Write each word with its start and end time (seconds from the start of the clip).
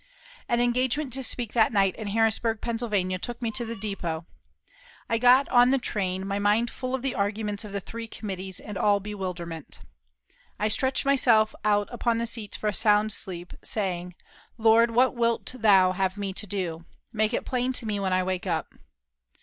An 0.49 0.59
engagement 0.59 1.13
to 1.13 1.21
speak 1.21 1.53
that 1.53 1.71
night 1.71 1.95
in 1.95 2.07
Harrisburg, 2.07 2.59
Pennsylvania, 2.59 3.19
took 3.19 3.39
me 3.39 3.51
to 3.51 3.63
the 3.65 3.75
depot. 3.75 4.25
I 5.07 5.19
got 5.19 5.47
on 5.49 5.69
the 5.69 5.77
train, 5.77 6.25
my 6.25 6.39
mind 6.39 6.71
full 6.71 6.95
of 6.95 7.03
the 7.03 7.13
arguments 7.13 7.63
of 7.63 7.71
the 7.71 7.81
three 7.81 8.07
committees, 8.07 8.59
and 8.59 8.79
all 8.79 8.97
a 8.97 8.99
bewilderment. 8.99 9.79
I 10.57 10.69
stretched 10.69 11.05
myself 11.05 11.53
out 11.63 11.87
upon 11.91 12.17
the 12.17 12.25
seats 12.25 12.57
for 12.57 12.65
a 12.67 12.73
sound 12.73 13.11
sleep, 13.13 13.53
saying, 13.63 14.15
"Lord, 14.57 14.89
what 14.89 15.13
wilt 15.13 15.53
Thou 15.59 15.91
have 15.91 16.17
me 16.17 16.33
to 16.33 16.47
do? 16.47 16.83
Make 17.13 17.31
it 17.35 17.45
plain 17.45 17.71
to 17.73 17.85
me 17.85 17.99
when 17.99 18.11
I 18.11 18.23
wake 18.23 18.47
up." 18.47 18.73